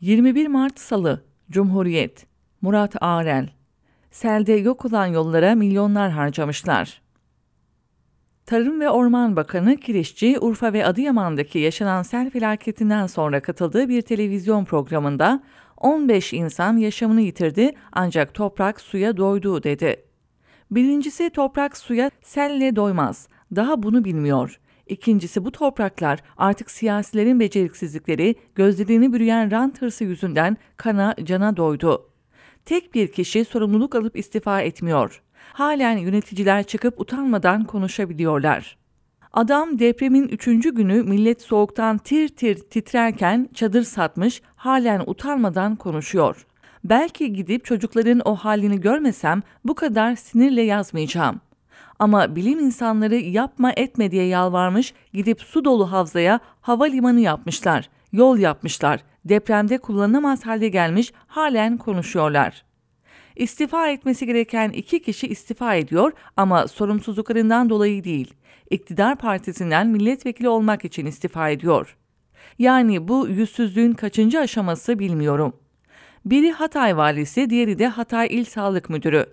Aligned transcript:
21 0.00 0.46
Mart 0.46 0.78
Salı 0.80 1.24
Cumhuriyet 1.50 2.26
Murat 2.62 3.02
Arel 3.02 3.48
Selde 4.10 4.52
yok 4.52 4.84
olan 4.84 5.06
yollara 5.06 5.54
milyonlar 5.54 6.10
harcamışlar. 6.10 7.02
Tarım 8.46 8.80
ve 8.80 8.90
Orman 8.90 9.36
Bakanı 9.36 9.76
Kirişçi, 9.76 10.38
Urfa 10.40 10.72
ve 10.72 10.86
Adıyaman'daki 10.86 11.58
yaşanan 11.58 12.02
sel 12.02 12.30
felaketinden 12.30 13.06
sonra 13.06 13.42
katıldığı 13.42 13.88
bir 13.88 14.02
televizyon 14.02 14.64
programında 14.64 15.42
15 15.76 16.32
insan 16.32 16.76
yaşamını 16.76 17.20
yitirdi 17.20 17.72
ancak 17.92 18.34
toprak 18.34 18.80
suya 18.80 19.16
doydu 19.16 19.62
dedi. 19.62 19.96
Birincisi 20.70 21.30
toprak 21.30 21.76
suya 21.76 22.10
selle 22.22 22.76
doymaz. 22.76 23.28
Daha 23.56 23.82
bunu 23.82 24.04
bilmiyor. 24.04 24.60
İkincisi 24.90 25.44
bu 25.44 25.52
topraklar 25.52 26.20
artık 26.36 26.70
siyasilerin 26.70 27.40
beceriksizlikleri, 27.40 28.34
gözlerini 28.54 29.12
bürüyen 29.12 29.50
rant 29.50 29.82
hırsı 29.82 30.04
yüzünden 30.04 30.56
kana, 30.76 31.14
cana 31.24 31.56
doydu. 31.56 32.10
Tek 32.64 32.94
bir 32.94 33.12
kişi 33.12 33.44
sorumluluk 33.44 33.94
alıp 33.94 34.18
istifa 34.18 34.60
etmiyor. 34.60 35.22
Halen 35.52 35.96
yöneticiler 35.96 36.62
çıkıp 36.62 37.00
utanmadan 37.00 37.64
konuşabiliyorlar. 37.64 38.76
Adam 39.32 39.78
depremin 39.78 40.28
üçüncü 40.28 40.74
günü 40.74 41.02
millet 41.02 41.42
soğuktan 41.42 41.98
tir 41.98 42.28
tir 42.28 42.54
titrerken 42.54 43.48
çadır 43.54 43.82
satmış, 43.82 44.42
halen 44.56 45.02
utanmadan 45.06 45.76
konuşuyor. 45.76 46.46
Belki 46.84 47.32
gidip 47.32 47.64
çocukların 47.64 48.20
o 48.24 48.34
halini 48.34 48.80
görmesem 48.80 49.42
bu 49.64 49.74
kadar 49.74 50.16
sinirle 50.16 50.62
yazmayacağım. 50.62 51.40
Ama 52.00 52.36
bilim 52.36 52.58
insanları 52.58 53.16
yapma 53.16 53.72
etme 53.76 54.10
diye 54.10 54.24
yalvarmış, 54.24 54.94
gidip 55.12 55.40
su 55.40 55.64
dolu 55.64 55.92
havzaya 55.92 56.40
havalimanı 56.60 57.20
yapmışlar, 57.20 57.88
yol 58.12 58.38
yapmışlar, 58.38 59.00
depremde 59.24 59.78
kullanılamaz 59.78 60.46
halde 60.46 60.68
gelmiş, 60.68 61.12
halen 61.26 61.76
konuşuyorlar. 61.76 62.64
İstifa 63.36 63.88
etmesi 63.88 64.26
gereken 64.26 64.70
iki 64.70 65.02
kişi 65.02 65.26
istifa 65.26 65.74
ediyor 65.74 66.12
ama 66.36 66.68
sorumsuzluklarından 66.68 67.70
dolayı 67.70 68.04
değil, 68.04 68.34
iktidar 68.70 69.16
partisinden 69.16 69.86
milletvekili 69.86 70.48
olmak 70.48 70.84
için 70.84 71.06
istifa 71.06 71.48
ediyor. 71.48 71.96
Yani 72.58 73.08
bu 73.08 73.28
yüzsüzlüğün 73.28 73.92
kaçıncı 73.92 74.40
aşaması 74.40 74.98
bilmiyorum. 74.98 75.52
Biri 76.24 76.52
Hatay 76.52 76.96
valisi, 76.96 77.50
diğeri 77.50 77.78
de 77.78 77.86
Hatay 77.86 78.28
İl 78.30 78.44
Sağlık 78.44 78.90
Müdürü. 78.90 79.26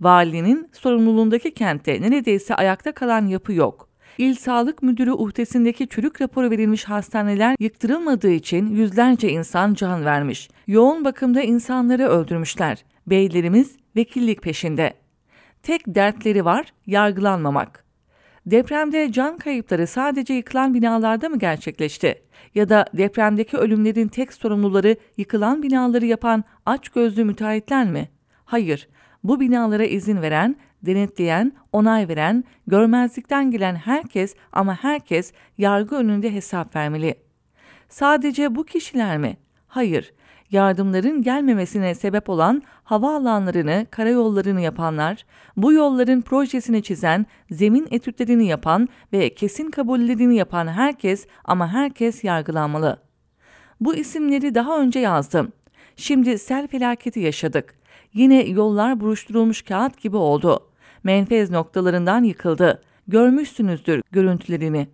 Valinin 0.00 0.68
sorumluluğundaki 0.72 1.54
kentte 1.54 2.02
neredeyse 2.02 2.54
ayakta 2.54 2.92
kalan 2.92 3.26
yapı 3.26 3.52
yok. 3.52 3.88
İl 4.18 4.34
Sağlık 4.34 4.82
Müdürü 4.82 5.12
uhdesindeki 5.12 5.88
çürük 5.88 6.20
raporu 6.20 6.50
verilmiş 6.50 6.84
hastaneler 6.84 7.56
yıktırılmadığı 7.60 8.30
için 8.30 8.66
yüzlerce 8.66 9.28
insan 9.28 9.74
can 9.74 10.04
vermiş. 10.04 10.48
Yoğun 10.66 11.04
bakımda 11.04 11.42
insanları 11.42 12.08
öldürmüşler. 12.08 12.84
Beylerimiz 13.06 13.76
vekillik 13.96 14.42
peşinde. 14.42 14.94
Tek 15.62 15.82
dertleri 15.86 16.44
var 16.44 16.72
yargılanmamak. 16.86 17.84
Depremde 18.46 19.12
can 19.12 19.38
kayıpları 19.38 19.86
sadece 19.86 20.34
yıkılan 20.34 20.74
binalarda 20.74 21.28
mı 21.28 21.38
gerçekleşti? 21.38 22.22
Ya 22.54 22.68
da 22.68 22.84
depremdeki 22.94 23.56
ölümlerin 23.56 24.08
tek 24.08 24.32
sorumluları 24.32 24.96
yıkılan 25.16 25.62
binaları 25.62 26.06
yapan 26.06 26.44
aç 26.66 26.88
gözlü 26.88 27.24
müteahhitler 27.24 27.86
mi? 27.86 28.08
Hayır, 28.44 28.88
bu 29.24 29.40
binalara 29.40 29.84
izin 29.84 30.22
veren, 30.22 30.56
denetleyen, 30.82 31.52
onay 31.72 32.08
veren, 32.08 32.44
görmezlikten 32.66 33.50
gelen 33.50 33.74
herkes 33.74 34.34
ama 34.52 34.74
herkes 34.84 35.32
yargı 35.58 35.96
önünde 35.96 36.34
hesap 36.34 36.76
vermeli. 36.76 37.14
Sadece 37.88 38.54
bu 38.54 38.64
kişiler 38.64 39.18
mi? 39.18 39.36
Hayır, 39.66 40.12
yardımların 40.50 41.22
gelmemesine 41.22 41.94
sebep 41.94 42.28
olan 42.28 42.62
havaalanlarını, 42.84 43.86
karayollarını 43.90 44.60
yapanlar, 44.60 45.26
bu 45.56 45.72
yolların 45.72 46.20
projesini 46.20 46.82
çizen, 46.82 47.26
zemin 47.50 47.88
etütlerini 47.90 48.46
yapan 48.46 48.88
ve 49.12 49.34
kesin 49.34 49.70
kabullerini 49.70 50.36
yapan 50.36 50.68
herkes 50.68 51.26
ama 51.44 51.72
herkes 51.72 52.24
yargılanmalı. 52.24 53.02
Bu 53.80 53.94
isimleri 53.94 54.54
daha 54.54 54.80
önce 54.80 54.98
yazdım. 54.98 55.52
Şimdi 55.96 56.38
sel 56.38 56.66
felaketi 56.68 57.20
yaşadık. 57.20 57.74
Yine 58.14 58.42
yollar 58.42 59.00
buruşturulmuş 59.00 59.62
kağıt 59.62 60.00
gibi 60.00 60.16
oldu. 60.16 60.60
Menfez 61.04 61.50
noktalarından 61.50 62.24
yıkıldı. 62.24 62.82
Görmüşsünüzdür 63.08 64.02
görüntülerini. 64.12 64.88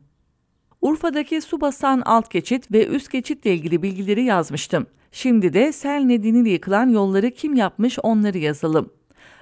Urfa'daki 0.81 1.41
su 1.41 1.61
basan 1.61 2.03
alt 2.05 2.31
geçit 2.31 2.73
ve 2.73 2.87
üst 2.87 3.11
geçitle 3.13 3.55
ilgili 3.55 3.83
bilgileri 3.83 4.25
yazmıştım. 4.25 4.87
Şimdi 5.13 5.53
de 5.53 5.73
sel 5.73 6.01
nedeniyle 6.01 6.51
yıkılan 6.51 6.89
yolları 6.89 7.31
kim 7.31 7.55
yapmış 7.55 7.99
onları 8.03 8.39
yazalım. 8.39 8.91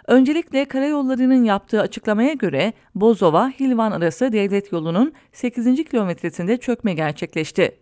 Öncelikle 0.07 0.65
karayollarının 0.65 1.45
yaptığı 1.45 1.81
açıklamaya 1.81 2.33
göre 2.33 2.73
Bozova-Hilvan 2.97 3.93
arası 3.93 4.33
devlet 4.33 4.73
yolunun 4.73 5.13
8. 5.33 5.85
kilometresinde 5.85 6.57
çökme 6.57 6.95
gerçekleşti. 6.95 7.77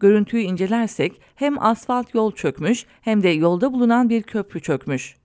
Görüntüyü 0.00 0.42
incelersek 0.42 1.20
hem 1.34 1.62
asfalt 1.62 2.14
yol 2.14 2.32
çökmüş 2.32 2.86
hem 3.00 3.22
de 3.22 3.28
yolda 3.28 3.72
bulunan 3.72 4.08
bir 4.08 4.22
köprü 4.22 4.60
çökmüş. 4.60 5.16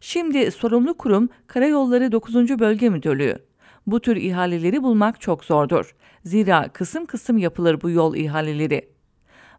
Şimdi 0.00 0.50
sorumlu 0.50 0.96
kurum 0.96 1.28
Karayolları 1.46 2.12
9. 2.12 2.34
Bölge 2.34 2.88
Müdürlüğü. 2.88 3.38
Bu 3.86 4.00
tür 4.00 4.16
ihaleleri 4.16 4.82
bulmak 4.82 5.20
çok 5.20 5.44
zordur. 5.44 5.94
Zira 6.24 6.68
kısım 6.68 7.06
kısım 7.06 7.38
yapılır 7.38 7.80
bu 7.82 7.90
yol 7.90 8.14
ihaleleri. 8.14 8.88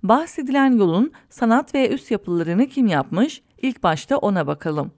Bahsedilen 0.03 0.77
yolun 0.77 1.11
sanat 1.29 1.75
ve 1.75 1.89
üst 1.89 2.11
yapılarını 2.11 2.67
kim 2.67 2.87
yapmış? 2.87 3.41
İlk 3.61 3.83
başta 3.83 4.17
ona 4.17 4.47
bakalım. 4.47 4.91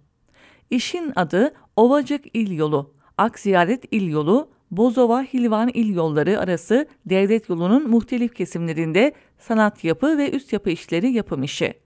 İşin 0.69 1.13
adı 1.15 1.53
Ovacık 1.75 2.35
İl 2.35 2.51
Yolu, 2.51 2.93
Akziyaret 3.17 3.85
İl 3.91 4.09
Yolu, 4.09 4.49
Bozova 4.71 5.23
Hilvan 5.23 5.67
İl 5.67 5.95
Yolları 5.95 6.39
arası 6.39 6.87
devlet 7.05 7.49
yolunun 7.49 7.89
muhtelif 7.89 8.35
kesimlerinde 8.35 9.13
sanat 9.39 9.83
yapı 9.83 10.17
ve 10.17 10.31
üst 10.31 10.53
yapı 10.53 10.69
işleri 10.69 11.11
yapım 11.11 11.43
işi. 11.43 11.80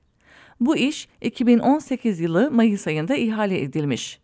Bu 0.60 0.78
iş 0.78 1.08
2018 1.22 2.20
yılı 2.20 2.52
Mayıs 2.52 2.88
ayında 2.88 3.16
ihale 3.16 3.62
edilmiş. 3.62 4.20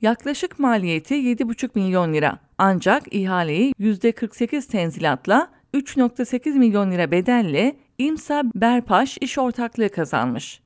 Yaklaşık 0.00 0.58
maliyeti 0.58 1.14
7,5 1.14 1.70
milyon 1.74 2.12
lira. 2.12 2.38
Ancak 2.58 3.14
ihaleyi 3.14 3.72
%48 3.80 4.70
tenzilatla 4.70 5.50
3,8 5.74 6.58
milyon 6.58 6.90
lira 6.90 7.10
bedelle 7.10 7.76
İMSA 7.98 8.42
Berpaş 8.54 9.18
iş 9.20 9.38
ortaklığı 9.38 9.88
kazanmış. 9.88 10.60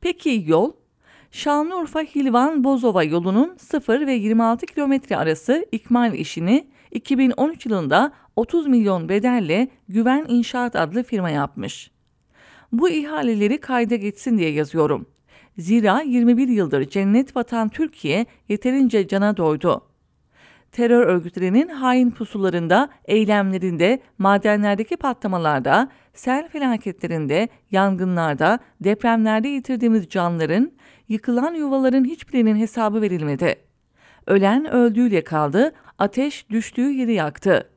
Peki 0.00 0.44
yol? 0.46 0.72
Şanlıurfa 1.30 2.00
Hilvan 2.00 2.64
Bozova 2.64 3.04
yolunun 3.04 3.56
0 3.58 4.06
ve 4.06 4.12
26 4.12 4.66
kilometre 4.66 5.16
arası 5.16 5.66
ikmal 5.72 6.14
işini 6.14 6.66
2013 6.90 7.66
yılında 7.66 8.12
30 8.36 8.66
milyon 8.66 9.08
bedelle 9.08 9.68
Güven 9.88 10.26
İnşaat 10.28 10.76
adlı 10.76 11.02
firma 11.02 11.30
yapmış. 11.30 11.90
Bu 12.72 12.88
ihaleleri 12.88 13.58
kayda 13.58 13.96
geçsin 13.96 14.38
diye 14.38 14.50
yazıyorum. 14.50 15.06
Zira 15.58 16.02
21 16.02 16.48
yıldır 16.48 16.90
cennet 16.90 17.36
vatan 17.36 17.68
Türkiye 17.68 18.26
yeterince 18.48 19.08
cana 19.08 19.36
doydu. 19.36 19.82
Terör 20.72 21.06
örgütlerinin 21.06 21.68
hain 21.68 22.10
pusularında, 22.10 22.88
eylemlerinde, 23.04 24.00
madenlerdeki 24.18 24.96
patlamalarda, 24.96 25.88
sel 26.14 26.48
felaketlerinde, 26.48 27.48
yangınlarda, 27.70 28.58
depremlerde 28.80 29.48
yitirdiğimiz 29.48 30.08
canların, 30.08 30.72
yıkılan 31.08 31.54
yuvaların 31.54 32.04
hiçbirinin 32.04 32.56
hesabı 32.56 33.02
verilmedi. 33.02 33.56
Ölen 34.26 34.70
öldüğüyle 34.72 35.24
kaldı, 35.24 35.72
ateş 35.98 36.50
düştüğü 36.50 36.90
yeri 36.90 37.12
yaktı. 37.12 37.70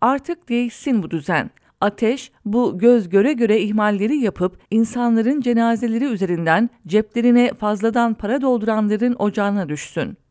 Artık 0.00 0.48
değişsin 0.48 1.02
bu 1.02 1.10
düzen. 1.10 1.50
Ateş 1.80 2.32
bu 2.44 2.78
göz 2.78 3.08
göre 3.08 3.32
göre 3.32 3.60
ihmalleri 3.60 4.16
yapıp 4.16 4.58
insanların 4.70 5.40
cenazeleri 5.40 6.04
üzerinden 6.04 6.70
ceplerine 6.86 7.52
fazladan 7.54 8.14
para 8.14 8.40
dolduranların 8.40 9.16
ocağına 9.18 9.68
düşsün.'' 9.68 10.29